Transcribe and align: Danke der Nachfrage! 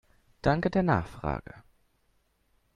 Danke 0.41 0.71
der 0.71 0.81
Nachfrage! 0.81 1.53